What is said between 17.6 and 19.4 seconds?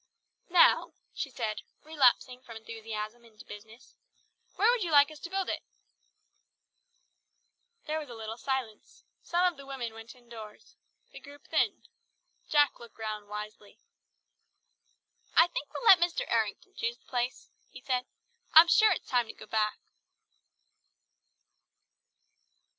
he said. "I'm sure it's time to